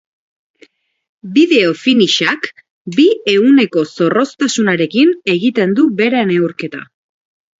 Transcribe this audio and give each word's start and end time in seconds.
Bideo 1.35 1.73
finish-ak 1.81 2.47
bi 2.95 3.05
ehuneneko 3.35 3.83
zorroztasunarekin 3.97 5.11
egiten 5.35 5.79
du 5.81 5.87
bere 6.03 6.25
neurketa. 6.31 6.85